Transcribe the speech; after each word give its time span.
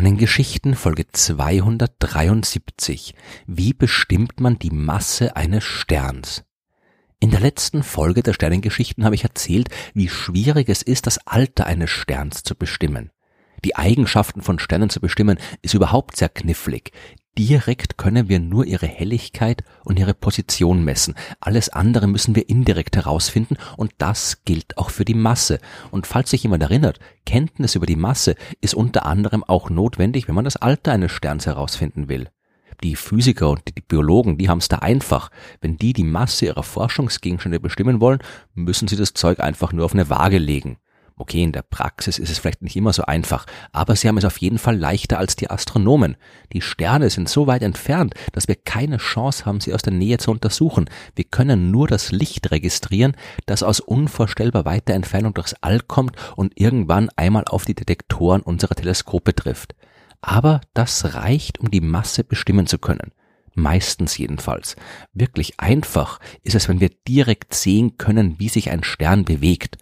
Sternengeschichten 0.00 0.76
Folge 0.76 1.08
273. 1.12 3.14
Wie 3.46 3.74
bestimmt 3.74 4.40
man 4.40 4.58
die 4.58 4.70
Masse 4.70 5.36
eines 5.36 5.62
Sterns? 5.62 6.42
In 7.18 7.30
der 7.30 7.40
letzten 7.40 7.82
Folge 7.82 8.22
der 8.22 8.32
Sternengeschichten 8.32 9.04
habe 9.04 9.14
ich 9.14 9.24
erzählt, 9.24 9.68
wie 9.92 10.08
schwierig 10.08 10.70
es 10.70 10.80
ist, 10.80 11.06
das 11.06 11.18
Alter 11.26 11.66
eines 11.66 11.90
Sterns 11.90 12.44
zu 12.44 12.54
bestimmen. 12.54 13.10
Die 13.62 13.76
Eigenschaften 13.76 14.40
von 14.40 14.58
Sternen 14.58 14.88
zu 14.88 15.00
bestimmen 15.00 15.36
ist 15.60 15.74
überhaupt 15.74 16.16
sehr 16.16 16.30
knifflig. 16.30 16.92
Direkt 17.38 17.96
können 17.96 18.28
wir 18.28 18.40
nur 18.40 18.66
ihre 18.66 18.86
Helligkeit 18.86 19.62
und 19.84 19.98
ihre 19.98 20.14
Position 20.14 20.84
messen. 20.84 21.14
Alles 21.38 21.68
andere 21.68 22.06
müssen 22.06 22.34
wir 22.34 22.48
indirekt 22.48 22.96
herausfinden 22.96 23.56
und 23.76 23.92
das 23.98 24.44
gilt 24.44 24.76
auch 24.76 24.90
für 24.90 25.04
die 25.04 25.14
Masse. 25.14 25.60
Und 25.90 26.06
falls 26.06 26.30
sich 26.30 26.42
jemand 26.42 26.62
erinnert, 26.62 26.98
Kenntnis 27.26 27.76
über 27.76 27.86
die 27.86 27.96
Masse 27.96 28.34
ist 28.60 28.74
unter 28.74 29.06
anderem 29.06 29.44
auch 29.44 29.70
notwendig, 29.70 30.26
wenn 30.26 30.34
man 30.34 30.44
das 30.44 30.56
Alter 30.56 30.92
eines 30.92 31.12
Sterns 31.12 31.46
herausfinden 31.46 32.08
will. 32.08 32.28
Die 32.82 32.96
Physiker 32.96 33.50
und 33.50 33.62
die 33.68 33.80
Biologen, 33.80 34.38
die 34.38 34.48
haben 34.48 34.58
es 34.58 34.68
da 34.68 34.78
einfach. 34.78 35.30
Wenn 35.60 35.76
die 35.76 35.92
die 35.92 36.04
Masse 36.04 36.46
ihrer 36.46 36.62
Forschungsgegenstände 36.62 37.60
bestimmen 37.60 38.00
wollen, 38.00 38.20
müssen 38.54 38.88
sie 38.88 38.96
das 38.96 39.14
Zeug 39.14 39.38
einfach 39.38 39.72
nur 39.72 39.84
auf 39.84 39.92
eine 39.92 40.08
Waage 40.08 40.38
legen. 40.38 40.78
Okay, 41.20 41.42
in 41.42 41.52
der 41.52 41.60
Praxis 41.60 42.18
ist 42.18 42.30
es 42.30 42.38
vielleicht 42.38 42.62
nicht 42.62 42.76
immer 42.76 42.94
so 42.94 43.02
einfach, 43.02 43.44
aber 43.72 43.94
sie 43.94 44.08
haben 44.08 44.16
es 44.16 44.24
auf 44.24 44.38
jeden 44.38 44.56
Fall 44.56 44.78
leichter 44.78 45.18
als 45.18 45.36
die 45.36 45.50
Astronomen. 45.50 46.16
Die 46.54 46.62
Sterne 46.62 47.10
sind 47.10 47.28
so 47.28 47.46
weit 47.46 47.60
entfernt, 47.60 48.14
dass 48.32 48.48
wir 48.48 48.54
keine 48.54 48.96
Chance 48.96 49.44
haben, 49.44 49.60
sie 49.60 49.74
aus 49.74 49.82
der 49.82 49.92
Nähe 49.92 50.16
zu 50.16 50.30
untersuchen. 50.30 50.88
Wir 51.14 51.24
können 51.24 51.70
nur 51.70 51.88
das 51.88 52.10
Licht 52.10 52.50
registrieren, 52.50 53.14
das 53.44 53.62
aus 53.62 53.80
unvorstellbar 53.80 54.64
weiter 54.64 54.94
Entfernung 54.94 55.34
durchs 55.34 55.52
All 55.60 55.80
kommt 55.80 56.16
und 56.36 56.58
irgendwann 56.58 57.10
einmal 57.16 57.44
auf 57.44 57.66
die 57.66 57.74
Detektoren 57.74 58.40
unserer 58.40 58.74
Teleskope 58.74 59.34
trifft. 59.34 59.74
Aber 60.22 60.62
das 60.72 61.12
reicht, 61.12 61.60
um 61.60 61.70
die 61.70 61.82
Masse 61.82 62.24
bestimmen 62.24 62.66
zu 62.66 62.78
können. 62.78 63.12
Meistens 63.54 64.16
jedenfalls. 64.16 64.76
Wirklich 65.12 65.60
einfach 65.60 66.18
ist 66.42 66.54
es, 66.54 66.68
wenn 66.68 66.80
wir 66.80 66.90
direkt 67.06 67.52
sehen 67.52 67.98
können, 67.98 68.38
wie 68.38 68.48
sich 68.48 68.70
ein 68.70 68.84
Stern 68.84 69.24
bewegt. 69.24 69.76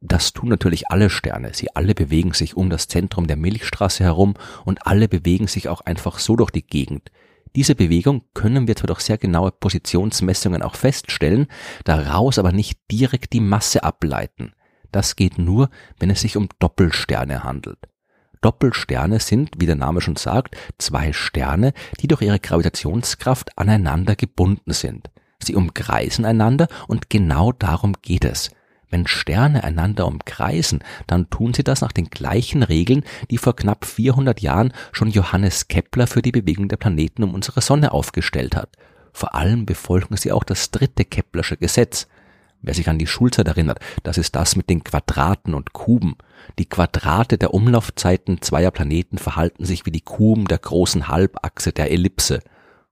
Das 0.00 0.32
tun 0.32 0.48
natürlich 0.48 0.90
alle 0.90 1.10
Sterne. 1.10 1.52
Sie 1.52 1.74
alle 1.76 1.94
bewegen 1.94 2.32
sich 2.32 2.56
um 2.56 2.70
das 2.70 2.88
Zentrum 2.88 3.26
der 3.26 3.36
Milchstraße 3.36 4.02
herum 4.02 4.34
und 4.64 4.86
alle 4.86 5.08
bewegen 5.08 5.46
sich 5.46 5.68
auch 5.68 5.82
einfach 5.82 6.18
so 6.18 6.36
durch 6.36 6.50
die 6.50 6.66
Gegend. 6.66 7.10
Diese 7.54 7.74
Bewegung 7.74 8.22
können 8.32 8.66
wir 8.66 8.76
zwar 8.76 8.86
durch 8.86 9.00
sehr 9.00 9.18
genaue 9.18 9.50
Positionsmessungen 9.50 10.62
auch 10.62 10.74
feststellen, 10.74 11.48
daraus 11.84 12.38
aber 12.38 12.52
nicht 12.52 12.78
direkt 12.90 13.32
die 13.32 13.40
Masse 13.40 13.82
ableiten. 13.82 14.54
Das 14.90 15.16
geht 15.16 15.38
nur, 15.38 15.68
wenn 15.98 16.10
es 16.10 16.22
sich 16.22 16.36
um 16.36 16.48
Doppelsterne 16.58 17.44
handelt. 17.44 17.78
Doppelsterne 18.40 19.20
sind, 19.20 19.50
wie 19.58 19.66
der 19.66 19.76
Name 19.76 20.00
schon 20.00 20.16
sagt, 20.16 20.56
zwei 20.78 21.12
Sterne, 21.12 21.74
die 22.00 22.08
durch 22.08 22.22
ihre 22.22 22.40
Gravitationskraft 22.40 23.58
aneinander 23.58 24.16
gebunden 24.16 24.72
sind. 24.72 25.10
Sie 25.42 25.54
umkreisen 25.54 26.24
einander 26.24 26.68
und 26.88 27.10
genau 27.10 27.52
darum 27.52 27.94
geht 28.00 28.24
es. 28.24 28.50
Wenn 28.90 29.06
Sterne 29.06 29.62
einander 29.62 30.06
umkreisen, 30.06 30.80
dann 31.06 31.30
tun 31.30 31.54
sie 31.54 31.62
das 31.62 31.80
nach 31.80 31.92
den 31.92 32.10
gleichen 32.10 32.64
Regeln, 32.64 33.04
die 33.30 33.38
vor 33.38 33.54
knapp 33.54 33.84
400 33.84 34.40
Jahren 34.40 34.72
schon 34.92 35.10
Johannes 35.10 35.68
Kepler 35.68 36.08
für 36.08 36.22
die 36.22 36.32
Bewegung 36.32 36.68
der 36.68 36.76
Planeten 36.76 37.22
um 37.22 37.32
unsere 37.32 37.60
Sonne 37.60 37.92
aufgestellt 37.92 38.56
hat. 38.56 38.76
Vor 39.12 39.34
allem 39.34 39.64
befolgen 39.64 40.16
sie 40.16 40.32
auch 40.32 40.44
das 40.44 40.70
dritte 40.72 41.04
Keplersche 41.04 41.56
Gesetz. 41.56 42.08
Wer 42.62 42.74
sich 42.74 42.88
an 42.88 42.98
die 42.98 43.06
Schulzeit 43.06 43.48
erinnert, 43.48 43.78
das 44.02 44.18
ist 44.18 44.36
das 44.36 44.54
mit 44.54 44.68
den 44.68 44.84
Quadraten 44.84 45.54
und 45.54 45.72
Kuben. 45.72 46.16
Die 46.58 46.68
Quadrate 46.68 47.38
der 47.38 47.54
Umlaufzeiten 47.54 48.42
zweier 48.42 48.70
Planeten 48.70 49.18
verhalten 49.18 49.64
sich 49.64 49.86
wie 49.86 49.92
die 49.92 50.02
Kuben 50.02 50.46
der 50.46 50.58
großen 50.58 51.08
Halbachse 51.08 51.72
der 51.72 51.90
Ellipse. 51.90 52.40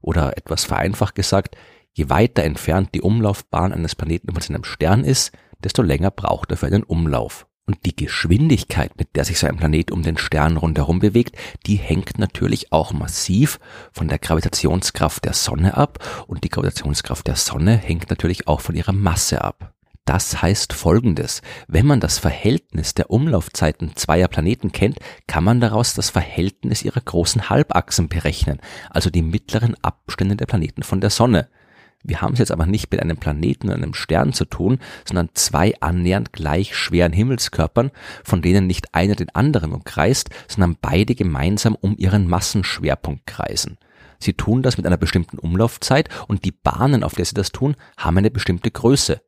Oder 0.01 0.39
etwas 0.39 0.65
vereinfacht 0.65 1.17
gesagt, 1.17 1.57
je 1.93 2.09
weiter 2.09 2.45
entfernt 2.45 2.91
die 2.95 3.03
Umlaufbahn 3.03 3.73
eines 3.73 3.95
Planeten 3.95 4.33
von 4.33 4.41
seinem 4.41 4.65
Stern 4.65 5.05
ist, 5.05 5.33
desto 5.65 5.83
länger 5.83 6.11
braucht 6.11 6.51
er 6.51 6.57
für 6.57 6.67
einen 6.67 6.83
Umlauf. 6.83 7.47
Und 7.67 7.85
die 7.85 7.95
Geschwindigkeit, 7.95 8.93
mit 8.97 9.15
der 9.15 9.27
sich 9.27 9.39
so 9.39 9.47
ein 9.47 9.59
Planet 9.59 9.91
um 9.91 10.03
den 10.03 10.17
Stern 10.17 10.57
rundherum 10.57 11.01
bewegt, 11.01 11.37
die 11.67 11.77
hängt 11.77 12.19
natürlich 12.19 12.73
auch 12.73 12.95
massiv 12.95 13.61
von 13.93 14.09
der 14.09 14.19
Gravitationskraft 14.19 15.25
der 15.27 15.35
Sonne 15.35 15.77
ab 15.77 16.25
und 16.27 16.45
die 16.45 16.49
Gravitationskraft 16.49 17.27
der 17.27 17.37
Sonne 17.37 17.77
hängt 17.77 18.09
natürlich 18.09 18.49
auch 18.49 18.63
von 18.63 18.75
ihrer 18.75 18.93
Masse 18.93 19.43
ab. 19.43 19.75
Das 20.09 20.41
heißt 20.41 20.73
folgendes. 20.73 21.43
Wenn 21.67 21.85
man 21.85 22.01
das 22.01 22.19
Verhältnis 22.19 22.95
der 22.95 23.11
Umlaufzeiten 23.11 23.95
zweier 23.95 24.29
Planeten 24.29 24.73
kennt, 24.73 24.97
kann 25.27 25.45
man 25.45 25.61
daraus 25.61 25.93
das 25.93 26.09
Verhältnis 26.09 26.83
ihrer 26.83 27.03
großen 27.03 27.51
Halbachsen 27.51 28.09
berechnen, 28.09 28.59
also 28.89 29.11
die 29.11 29.21
mittleren 29.21 29.77
Abstände 29.83 30.37
der 30.37 30.47
Planeten 30.47 30.83
von 30.83 31.03
der 31.03 31.11
Sonne. 31.11 31.51
Wir 32.05 32.23
haben 32.23 32.35
es 32.35 32.39
jetzt 32.39 32.53
aber 32.53 32.67
nicht 32.67 32.91
mit 32.91 33.01
einem 33.01 33.17
Planeten 33.17 33.69
und 33.69 33.75
einem 33.75 33.95
Stern 33.95 34.33
zu 34.33 34.45
tun, 34.45 34.79
sondern 35.05 35.31
zwei 35.35 35.75
annähernd 35.81 36.33
gleich 36.33 36.77
schweren 36.77 37.13
Himmelskörpern, 37.13 37.91
von 38.25 38.41
denen 38.41 38.67
nicht 38.67 38.95
einer 38.95 39.17
den 39.17 39.35
anderen 39.35 39.73
umkreist, 39.73 40.31
sondern 40.47 40.77
beide 40.81 41.15
gemeinsam 41.15 41.75
um 41.75 41.97
ihren 41.99 42.29
Massenschwerpunkt 42.29 43.27
kreisen. 43.27 43.79
Sie 44.21 44.33
tun 44.33 44.63
das 44.63 44.77
mit 44.77 44.87
einer 44.87 44.97
bestimmten 44.97 45.39
Umlaufzeit 45.39 46.09
und 46.27 46.45
die 46.45 46.53
Bahnen, 46.53 47.05
auf 47.05 47.15
der 47.15 47.25
sie 47.25 47.35
das 47.35 47.53
tun, 47.53 47.77
haben 47.97 48.19
eine 48.19 48.31
bestimmte 48.31 48.71
Größe. 48.71 49.21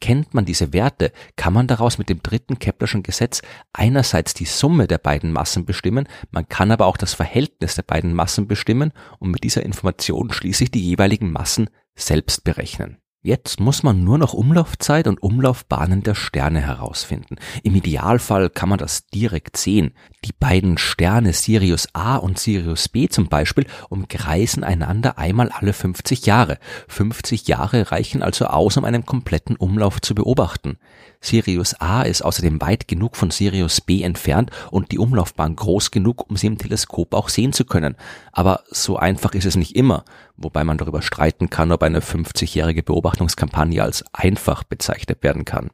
Kennt 0.00 0.32
man 0.32 0.46
diese 0.46 0.72
Werte, 0.72 1.12
kann 1.36 1.52
man 1.52 1.66
daraus 1.66 1.98
mit 1.98 2.08
dem 2.08 2.22
dritten 2.22 2.58
Keplerschen 2.58 3.02
Gesetz 3.02 3.42
einerseits 3.74 4.32
die 4.32 4.46
Summe 4.46 4.86
der 4.86 4.96
beiden 4.96 5.30
Massen 5.30 5.66
bestimmen, 5.66 6.08
man 6.30 6.48
kann 6.48 6.70
aber 6.70 6.86
auch 6.86 6.96
das 6.96 7.12
Verhältnis 7.12 7.74
der 7.74 7.82
beiden 7.82 8.14
Massen 8.14 8.48
bestimmen 8.48 8.92
und 9.18 9.30
mit 9.30 9.44
dieser 9.44 9.62
Information 9.62 10.32
schließlich 10.32 10.70
die 10.70 10.82
jeweiligen 10.82 11.30
Massen 11.30 11.68
selbst 12.02 12.44
berechnen. 12.44 12.98
Jetzt 13.22 13.60
muss 13.60 13.82
man 13.82 14.02
nur 14.02 14.16
noch 14.16 14.32
Umlaufzeit 14.32 15.06
und 15.06 15.22
Umlaufbahnen 15.22 16.02
der 16.02 16.14
Sterne 16.14 16.62
herausfinden. 16.62 17.36
Im 17.62 17.74
Idealfall 17.74 18.48
kann 18.48 18.70
man 18.70 18.78
das 18.78 19.08
direkt 19.08 19.58
sehen. 19.58 19.92
Die 20.24 20.32
beiden 20.32 20.78
Sterne 20.78 21.34
Sirius 21.34 21.88
A 21.92 22.16
und 22.16 22.38
Sirius 22.38 22.88
B 22.88 23.08
zum 23.08 23.28
Beispiel 23.28 23.66
umkreisen 23.90 24.64
einander 24.64 25.18
einmal 25.18 25.50
alle 25.50 25.74
50 25.74 26.24
Jahre. 26.24 26.58
50 26.88 27.46
Jahre 27.46 27.92
reichen 27.92 28.22
also 28.22 28.46
aus, 28.46 28.78
um 28.78 28.86
einen 28.86 29.04
kompletten 29.04 29.56
Umlauf 29.56 30.00
zu 30.00 30.14
beobachten. 30.14 30.78
Sirius 31.20 31.74
A 31.78 32.00
ist 32.00 32.22
außerdem 32.22 32.62
weit 32.62 32.88
genug 32.88 33.16
von 33.16 33.30
Sirius 33.30 33.82
B 33.82 34.02
entfernt 34.02 34.50
und 34.70 34.92
die 34.92 34.98
Umlaufbahn 34.98 35.56
groß 35.56 35.90
genug, 35.90 36.30
um 36.30 36.38
sie 36.38 36.46
im 36.46 36.56
Teleskop 36.56 37.12
auch 37.12 37.28
sehen 37.28 37.52
zu 37.52 37.66
können. 37.66 37.96
Aber 38.32 38.62
so 38.70 38.96
einfach 38.96 39.34
ist 39.34 39.44
es 39.44 39.56
nicht 39.56 39.76
immer, 39.76 40.06
wobei 40.40 40.64
man 40.64 40.78
darüber 40.78 41.02
streiten 41.02 41.50
kann, 41.50 41.72
ob 41.72 41.82
eine 41.82 42.00
50-jährige 42.00 42.82
Beobachtungskampagne 42.82 43.82
als 43.82 44.04
einfach 44.12 44.64
bezeichnet 44.64 45.22
werden 45.22 45.44
kann. 45.44 45.70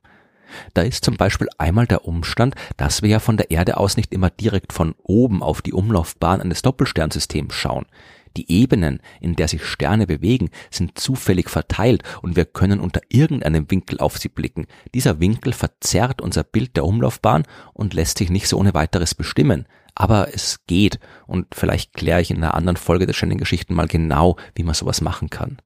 Da 0.75 0.83
ist 0.83 1.05
zum 1.05 1.17
Beispiel 1.17 1.49
einmal 1.59 1.87
der 1.87 2.05
Umstand, 2.05 2.55
dass 2.77 3.03
wir 3.03 3.09
ja 3.09 3.19
von 3.19 3.37
der 3.37 3.51
Erde 3.51 3.77
aus 3.77 3.97
nicht 3.97 4.13
immer 4.13 4.31
direkt 4.31 4.73
von 4.73 4.95
oben 5.03 5.43
auf 5.43 5.63
die 5.63 5.73
Umlaufbahn 5.73 6.41
eines 6.41 6.63
Doppelsternsystems 6.63 7.55
schauen. 7.55 7.87
Die 8.37 8.51
Ebenen, 8.51 9.01
in 9.21 9.35
der 9.35 9.49
sich 9.49 9.65
Sterne 9.65 10.07
bewegen, 10.07 10.51
sind 10.71 10.99
zufällig 10.99 11.49
verteilt 11.49 12.03
und 12.23 12.37
wir 12.37 12.45
können 12.45 12.81
unter 12.81 13.01
irgendeinem 13.09 13.71
Winkel 13.71 13.99
auf 13.99 14.19
sie 14.19 14.29
blicken. 14.29 14.67
Dieser 14.95 15.21
Winkel 15.21 15.53
verzerrt 15.53 16.21
unser 16.21 16.45
Bild 16.45 16.77
der 16.77 16.85
Umlaufbahn 16.85 17.45
und 17.73 17.95
lässt 17.95 18.19
sich 18.19 18.31
nicht 18.31 18.49
so 18.49 18.59
ohne 18.59 18.75
weiteres 18.75 19.15
bestimmen. 19.15 19.67
Aber 19.95 20.35
es 20.35 20.67
geht 20.67 21.01
und 21.27 21.47
vielleicht 21.55 21.95
kläre 21.95 22.21
ich 22.21 22.31
in 22.31 22.37
einer 22.37 22.55
anderen 22.55 22.77
Folge 22.77 23.07
der 23.07 23.15
Sternengeschichten 23.15 23.75
mal 23.75 23.89
genau, 23.89 24.37
wie 24.55 24.63
man 24.63 24.75
sowas 24.75 25.01
machen 25.01 25.31
kann. 25.31 25.57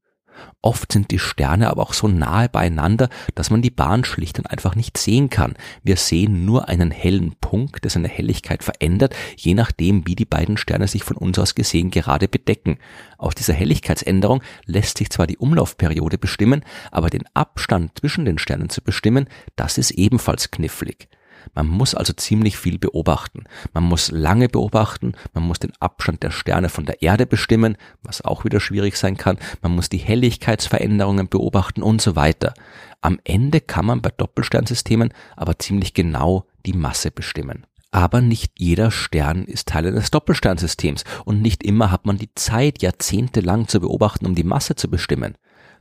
Oft 0.63 0.93
sind 0.93 1.11
die 1.11 1.19
Sterne 1.19 1.71
aber 1.71 1.83
auch 1.83 1.95
so 1.95 2.07
nahe 2.07 2.49
beieinander, 2.49 3.09
dass 3.35 3.51
man 3.51 3.63
die 3.63 3.71
Bahn 3.71 4.05
schlicht 4.05 4.39
und 4.39 4.51
einfach 4.51 4.75
nicht 4.75 4.99
sehen 4.99 5.31
kann. 5.31 5.55
Wir 5.83 5.97
sehen 5.97 6.45
nur 6.45 6.69
einen 6.69 6.91
hellen 6.91 7.35
Punkt, 7.41 7.85
der 7.85 7.91
seine 7.91 8.09
Helligkeit 8.09 8.63
verändert, 8.63 9.15
je 9.37 9.55
nachdem, 9.55 10.07
wie 10.07 10.17
die 10.17 10.27
beiden 10.27 10.57
Sterne 10.57 10.87
sich 10.87 11.03
von 11.03 11.17
uns 11.17 11.39
aus 11.39 11.55
gesehen 11.55 11.91
gerade 11.91 12.29
bedecken. 12.29 12.79
Aus 13.17 13.35
dieser 13.35 13.55
Helligkeitsänderung 13.55 14.43
lässt 14.67 14.99
sich 14.99 15.11
zwar 15.11 15.27
die 15.27 15.39
Umlaufperiode 15.39 16.19
bestimmen, 16.19 16.63
aber 16.91 17.09
den 17.09 17.25
Abstand 17.33 17.99
zwischen 17.99 18.25
den 18.25 18.39
Sternen 18.39 18.69
zu 18.69 18.83
bestimmen, 18.83 19.29
das 19.57 19.79
ist 19.79 19.93
ebenfalls 19.93 20.51
knifflig. 20.51 21.09
Man 21.55 21.67
muss 21.67 21.95
also 21.95 22.13
ziemlich 22.13 22.57
viel 22.57 22.79
beobachten. 22.79 23.45
Man 23.73 23.85
muss 23.85 24.11
lange 24.11 24.49
beobachten, 24.49 25.15
man 25.35 25.45
muss 25.45 25.59
den 25.59 25.73
Abstand 25.81 26.23
der 26.23 26.31
Sterne 26.31 26.69
von 26.69 26.87
der 26.87 27.03
Erde 27.03 27.27
bestimmen, 27.27 27.77
was 28.03 28.23
auch 28.25 28.45
wieder 28.45 28.61
schwierig 28.61 28.97
sein 28.97 29.17
kann, 29.17 29.39
man 29.63 29.75
muss 29.75 29.89
die 29.89 29.99
Helligkeitsveränderungen 29.99 31.29
beobachten 31.29 31.83
und 31.83 32.01
so 32.01 32.17
weiter. 32.17 32.55
Am 33.01 33.19
Ende 33.25 33.61
kann 33.61 33.87
man 33.87 34.03
bei 34.03 34.11
Doppelsternsystemen 34.11 35.13
aber 35.37 35.59
ziemlich 35.59 35.95
genau 35.95 36.45
die 36.67 36.75
Masse 36.75 37.11
bestimmen. 37.11 37.67
Aber 37.93 38.21
nicht 38.21 38.53
jeder 38.59 38.91
Stern 38.91 39.45
ist 39.45 39.69
Teil 39.69 39.87
eines 39.87 40.11
Doppelsternsystems 40.11 41.05
und 41.25 41.43
nicht 41.43 41.65
immer 41.65 41.91
hat 41.91 42.07
man 42.07 42.19
die 42.19 42.33
Zeit, 42.35 42.83
jahrzehntelang 42.83 43.67
zu 43.67 43.81
beobachten, 43.81 44.27
um 44.27 44.35
die 44.35 44.45
Masse 44.45 44.77
zu 44.77 44.89
bestimmen. 44.89 45.37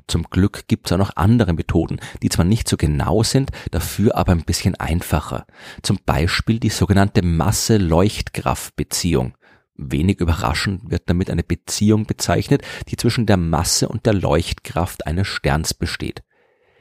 Zum 0.09 0.23
Glück 0.23 0.67
gibt 0.67 0.87
es 0.87 0.91
auch 0.91 0.97
noch 0.97 1.15
andere 1.17 1.53
Methoden, 1.53 1.99
die 2.23 2.29
zwar 2.29 2.43
nicht 2.43 2.67
so 2.67 2.77
genau 2.77 3.21
sind, 3.21 3.51
dafür 3.69 4.17
aber 4.17 4.31
ein 4.31 4.43
bisschen 4.43 4.73
einfacher. 4.75 5.45
Zum 5.83 5.99
Beispiel 6.03 6.59
die 6.59 6.71
sogenannte 6.71 7.21
Masse-Leuchtkraft-Beziehung. 7.21 9.35
Wenig 9.75 10.19
überraschend 10.19 10.89
wird 10.89 11.11
damit 11.11 11.29
eine 11.29 11.43
Beziehung 11.43 12.07
bezeichnet, 12.07 12.63
die 12.87 12.97
zwischen 12.97 13.27
der 13.27 13.37
Masse 13.37 13.87
und 13.87 14.07
der 14.07 14.15
Leuchtkraft 14.15 15.05
eines 15.05 15.27
Sterns 15.27 15.75
besteht. 15.75 16.23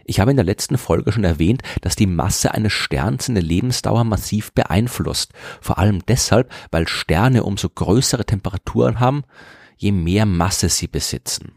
Ich 0.07 0.21
habe 0.21 0.31
in 0.31 0.39
der 0.39 0.47
letzten 0.47 0.79
Folge 0.79 1.13
schon 1.13 1.25
erwähnt, 1.25 1.61
dass 1.83 1.97
die 1.97 2.07
Masse 2.07 2.55
eines 2.55 2.73
Sterns 2.73 3.27
seine 3.27 3.41
Lebensdauer 3.41 4.05
massiv 4.05 4.55
beeinflusst. 4.55 5.35
Vor 5.61 5.77
allem 5.77 5.99
deshalb, 6.07 6.51
weil 6.71 6.89
Sterne 6.89 7.45
umso 7.45 7.69
größere 7.69 8.25
Temperaturen 8.25 9.01
haben, 9.01 9.25
je 9.77 9.93
mehr 9.93 10.25
Masse 10.25 10.71
sie 10.71 10.87
besitzen. 10.87 11.53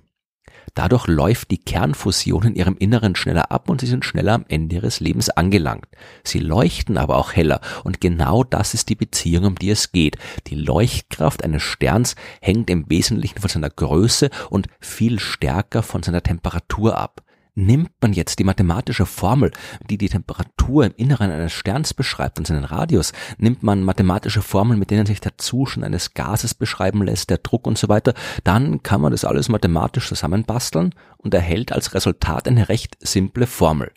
Dadurch 0.73 1.07
läuft 1.07 1.51
die 1.51 1.57
Kernfusion 1.57 2.43
in 2.43 2.55
ihrem 2.55 2.77
Inneren 2.77 3.15
schneller 3.15 3.51
ab 3.51 3.69
und 3.69 3.81
sie 3.81 3.87
sind 3.87 4.05
schneller 4.05 4.33
am 4.33 4.45
Ende 4.47 4.75
ihres 4.75 4.99
Lebens 4.99 5.29
angelangt. 5.29 5.87
Sie 6.23 6.39
leuchten 6.39 6.97
aber 6.97 7.17
auch 7.17 7.33
heller 7.33 7.61
und 7.83 8.01
genau 8.01 8.43
das 8.43 8.73
ist 8.73 8.89
die 8.89 8.95
Beziehung, 8.95 9.45
um 9.45 9.55
die 9.55 9.69
es 9.69 9.91
geht. 9.91 10.17
Die 10.47 10.55
Leuchtkraft 10.55 11.43
eines 11.43 11.63
Sterns 11.63 12.15
hängt 12.41 12.69
im 12.69 12.89
Wesentlichen 12.89 13.39
von 13.39 13.49
seiner 13.49 13.69
Größe 13.69 14.29
und 14.49 14.67
viel 14.79 15.19
stärker 15.19 15.83
von 15.83 16.03
seiner 16.03 16.23
Temperatur 16.23 16.97
ab. 16.97 17.21
Nimmt 17.53 17.91
man 17.99 18.13
jetzt 18.13 18.39
die 18.39 18.45
mathematische 18.45 19.05
Formel, 19.05 19.51
die 19.89 19.97
die 19.97 20.07
Temperatur 20.07 20.85
im 20.85 20.93
Inneren 20.95 21.31
eines 21.31 21.51
Sterns 21.51 21.93
beschreibt 21.93 22.39
und 22.39 22.47
seinen 22.47 22.63
Radius, 22.63 23.11
nimmt 23.37 23.61
man 23.61 23.83
mathematische 23.83 24.41
Formeln, 24.41 24.79
mit 24.79 24.89
denen 24.89 25.05
sich 25.05 25.19
der 25.19 25.37
Zustand 25.37 25.85
eines 25.85 26.13
Gases 26.13 26.53
beschreiben 26.53 27.03
lässt, 27.03 27.29
der 27.29 27.39
Druck 27.39 27.67
und 27.67 27.77
so 27.77 27.89
weiter, 27.89 28.13
dann 28.45 28.83
kann 28.83 29.01
man 29.01 29.11
das 29.11 29.25
alles 29.25 29.49
mathematisch 29.49 30.07
zusammenbasteln 30.07 30.95
und 31.17 31.33
erhält 31.33 31.73
als 31.73 31.93
Resultat 31.93 32.47
eine 32.47 32.69
recht 32.69 32.95
simple 33.01 33.47
Formel. 33.47 33.91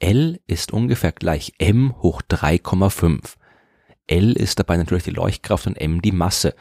L 0.00 0.40
ist 0.48 0.72
ungefähr 0.72 1.12
gleich 1.12 1.52
m 1.58 1.94
hoch 2.02 2.22
3,5. 2.28 3.34
L 4.08 4.32
ist 4.32 4.58
dabei 4.58 4.76
natürlich 4.76 5.04
die 5.04 5.10
Leuchtkraft 5.10 5.68
und 5.68 5.76
m 5.76 6.02
die 6.02 6.12
Masse. 6.12 6.54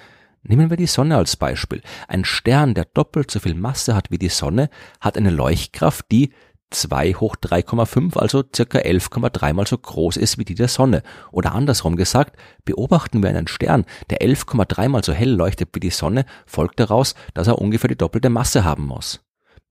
Nehmen 0.48 0.70
wir 0.70 0.78
die 0.78 0.86
Sonne 0.86 1.18
als 1.18 1.36
Beispiel. 1.38 1.82
Ein 2.08 2.24
Stern, 2.24 2.76
der 2.76 2.86
doppelt 2.86 3.32
so 3.32 3.40
viel 3.40 3.56
Masse 3.56 3.96
hat 3.96 4.12
wie 4.12 4.20
die 4.20 4.30
Sonne, 4.30 4.70
hat 5.02 5.18
eine 5.18 5.32
Leuchtkraft, 5.32 6.06
die 6.12 6.34
2 6.70 7.14
hoch 7.14 7.36
3,5, 7.36 8.18
also 8.18 8.44
circa 8.56 8.80
11,3 8.80 9.54
mal 9.54 9.66
so 9.66 9.78
groß 9.78 10.18
ist 10.18 10.38
wie 10.38 10.46
die 10.46 10.54
der 10.54 10.68
Sonne. 10.68 11.02
Oder 11.32 11.54
andersrum 11.54 11.96
gesagt, 11.96 12.38
beobachten 12.64 13.24
wir 13.24 13.30
einen 13.30 13.48
Stern, 13.48 13.86
der 14.12 14.22
11,3 14.22 14.88
mal 14.88 15.04
so 15.04 15.14
hell 15.14 15.32
leuchtet 15.32 15.70
wie 15.74 15.80
die 15.80 15.90
Sonne, 15.90 16.26
folgt 16.46 16.80
daraus, 16.80 17.16
dass 17.34 17.48
er 17.48 17.60
ungefähr 17.60 17.88
die 17.88 17.98
doppelte 17.98 18.30
Masse 18.30 18.64
haben 18.64 18.86
muss. 18.86 19.22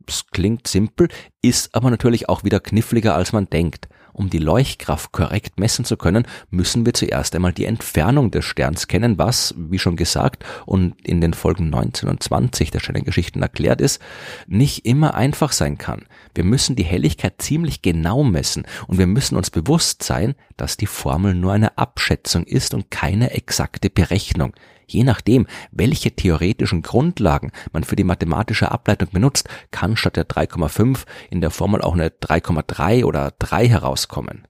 Es 0.09 0.27
klingt 0.27 0.67
simpel, 0.67 1.09
ist 1.41 1.75
aber 1.75 1.91
natürlich 1.91 2.29
auch 2.29 2.43
wieder 2.43 2.59
kniffliger 2.59 3.15
als 3.15 3.33
man 3.33 3.49
denkt. 3.49 3.89
Um 4.15 4.31
die 4.31 4.39
Leuchtkraft 4.39 5.11
korrekt 5.11 5.59
messen 5.59 5.85
zu 5.85 5.97
können, 5.97 6.25
müssen 6.49 6.87
wir 6.87 6.95
zuerst 6.95 7.35
einmal 7.35 7.53
die 7.53 7.65
Entfernung 7.65 8.31
des 8.31 8.45
Sterns 8.45 8.87
kennen, 8.87 9.19
was, 9.19 9.55
wie 9.59 9.81
schon 9.81 9.97
gesagt 9.97 10.45
und 10.67 10.95
in 11.07 11.21
den 11.21 11.35
Folgen 11.35 11.69
19 11.69 12.09
und 12.09 12.23
20 12.23 12.71
der 12.71 12.79
Sternengeschichten 12.79 13.43
erklärt 13.43 13.81
ist, 13.81 14.01
nicht 14.47 14.87
immer 14.87 15.15
einfach 15.15 15.51
sein 15.51 15.79
kann. 15.79 16.07
Wir 16.33 16.45
müssen 16.45 16.77
die 16.77 16.85
Helligkeit 16.85 17.43
ziemlich 17.43 17.83
genau 17.83 18.23
messen 18.23 18.67
und 18.87 18.99
wir 18.99 19.09
müssen 19.09 19.37
uns 19.37 19.51
bewusst 19.51 20.05
sein, 20.05 20.37
dass 20.57 20.77
die 20.77 20.87
Formel 20.87 21.35
nur 21.35 21.53
eine 21.53 21.77
Abschätzung 21.77 22.45
ist 22.45 22.73
und 22.73 22.93
keine 22.93 23.33
exakte 23.33 23.91
Berechnung. 23.91 24.55
Je 24.87 25.05
nachdem, 25.05 25.47
welche 25.71 26.11
theoretischen 26.11 26.83
Grundlagen 26.83 27.53
man 27.73 27.85
für 27.85 27.97
die 27.97 28.05
mathematische 28.05 28.71
Ableitung 28.71 29.09
benutzt, 29.13 29.49
kann 29.71 29.97
statt 29.97 30.17
der 30.17 30.29
3,5 30.29 31.05
in 31.31 31.41
der 31.41 31.51
Formel 31.51 31.83
auch 31.83 31.95
eine 31.95 32.09
3,3 32.09 33.05
oder 33.05 33.33
3 33.39 33.69
herauskommen. 33.69 34.47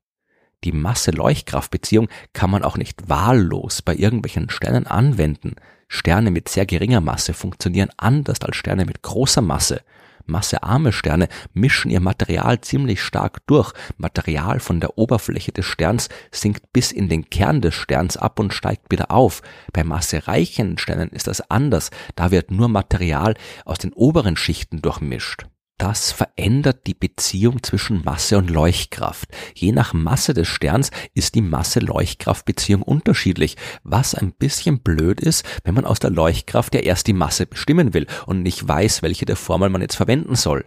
Die 0.65 0.73
Masse-Leuchtkraft-Beziehung 0.73 2.09
kann 2.33 2.51
man 2.51 2.65
auch 2.65 2.79
nicht 2.79 3.09
wahllos 3.09 3.83
bei 3.83 3.95
irgendwelchen 3.95 4.49
Sternen 4.49 4.87
anwenden. 4.87 5.57
Sterne 5.89 6.31
mit 6.31 6.49
sehr 6.49 6.65
geringer 6.65 7.03
Masse 7.03 7.35
funktionieren 7.35 7.91
anders 7.99 8.41
als 8.41 8.57
Sterne 8.57 8.87
mit 8.87 9.03
großer 9.03 9.43
Masse. 9.43 9.83
Massearme 10.27 10.93
Sterne 10.93 11.29
mischen 11.53 11.91
ihr 11.91 12.01
Material 12.01 12.61
ziemlich 12.61 13.03
stark 13.03 13.47
durch. 13.47 13.73
Material 13.97 14.61
von 14.61 14.81
der 14.81 14.99
Oberfläche 14.99 15.53
des 15.53 15.67
Sterns 15.67 16.09
sinkt 16.31 16.73
bis 16.73 16.93
in 16.93 17.09
den 17.09 17.29
Kern 17.31 17.61
des 17.61 17.75
Sterns 17.75 18.17
ab 18.17 18.39
und 18.41 18.55
steigt 18.55 18.91
wieder 18.91 19.11
auf. 19.11 19.43
Bei 19.73 19.85
massereichen 19.85 20.79
Sternen 20.79 21.11
ist 21.11 21.27
das 21.27 21.51
anders. 21.51 21.91
Da 22.15 22.31
wird 22.31 22.51
nur 22.51 22.69
Material 22.69 23.35
aus 23.65 23.79
den 23.79 23.93
oberen 23.93 24.37
Schichten 24.37 24.83
durchmischt. 24.83 25.47
Das 25.77 26.13
verändert 26.13 26.87
die 26.87 26.95
Beziehung 26.95 27.63
zwischen 27.65 28.05
Masse 28.05 28.39
und 28.39 28.49
Leuchtkraft. 28.49 29.29
Je 29.55 29.73
nach 29.73 29.93
Masse 29.93 30.33
des 30.33 30.47
Sterns 30.47 30.91
ist 31.15 31.35
die 31.35 31.43
Masse-Leuchtkraft-Beziehung 31.43 32.83
unterschiedlich, 32.83 33.57
was 33.83 34.15
ein 34.15 34.33
bisschen 34.33 34.81
blöd 34.81 35.21
ist, 35.21 35.45
wenn 35.65 35.75
man 35.75 35.85
aus 35.85 35.99
der 35.99 36.11
Leuchtkraft 36.11 36.75
ja 36.75 36.81
erst 36.81 37.09
die 37.09 37.13
Masse 37.13 37.47
bestimmen 37.47 37.93
will 37.93 38.07
und 38.27 38.43
nicht 38.43 38.67
weiß, 38.67 39.03
welche 39.03 39.25
der 39.25 39.37
Formel 39.37 39.69
man 39.69 39.83
jetzt 39.83 39.97
verwenden 39.97 40.37
soll. 40.37 40.65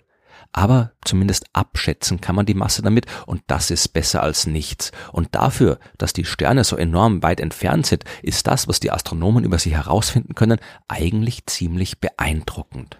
Aber 0.52 0.92
zumindest 1.06 1.46
abschätzen 1.54 2.20
kann 2.20 2.36
man 2.36 2.46
die 2.46 2.54
Masse 2.54 2.82
damit 2.82 3.06
und 3.26 3.44
das 3.48 3.72
ist 3.72 3.90
besser 3.90 4.22
als 4.24 4.46
nichts. 4.46 4.92
Und 5.14 5.36
dafür, 5.36 5.80
dass 5.98 6.14
die 6.14 6.26
Sterne 6.26 6.66
so 6.66 6.76
enorm 6.76 7.24
weit 7.24 7.40
entfernt 7.40 7.86
sind, 7.86 8.04
ist 8.24 8.46
das, 8.48 8.68
was 8.68 8.82
die 8.82 8.92
Astronomen 8.92 9.46
über 9.46 9.58
sie 9.58 9.76
herausfinden 9.76 10.36
können, 10.36 10.60
eigentlich 10.88 11.46
ziemlich 11.46 12.00
beeindruckend. 12.00 12.98